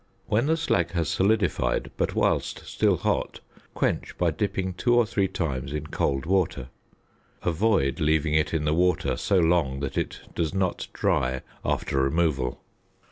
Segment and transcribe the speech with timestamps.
[0.25, 3.39] When the slag has solidified, but whilst still hot,
[3.75, 6.69] quench by dipping two or three times in cold water.
[7.43, 12.63] Avoid leaving it in the water so long that it does not dry after removal.